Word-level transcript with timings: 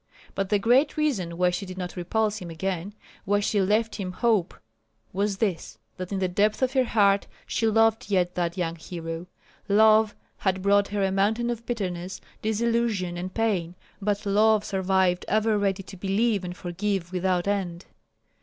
But 0.33 0.49
the 0.49 0.57
great 0.57 0.97
reason 0.97 1.37
why 1.37 1.51
she 1.51 1.63
did 1.63 1.77
not 1.77 1.95
repulse 1.95 2.39
him 2.39 2.49
again, 2.49 2.95
why 3.23 3.39
she 3.39 3.61
left 3.61 3.97
him 3.97 4.13
hope, 4.13 4.55
was 5.13 5.37
this, 5.37 5.77
that 5.97 6.11
in 6.11 6.17
the 6.17 6.27
depth 6.27 6.63
of 6.63 6.73
her 6.73 6.85
heart 6.85 7.27
she 7.45 7.67
loved 7.67 8.09
yet 8.09 8.33
that 8.33 8.57
young 8.57 8.77
hero. 8.77 9.27
Love 9.69 10.15
had 10.39 10.63
brought 10.63 10.87
her 10.87 11.03
a 11.03 11.11
mountain 11.11 11.51
of 11.51 11.67
bitterness, 11.67 12.19
disillusion, 12.41 13.15
and 13.15 13.35
pain; 13.35 13.75
but 14.01 14.25
love 14.25 14.65
survived 14.65 15.23
ever 15.27 15.55
ready 15.55 15.83
to 15.83 15.97
believe 15.97 16.43
and 16.43 16.57
forgive 16.57 17.11
without 17.13 17.47
end. 17.47 17.85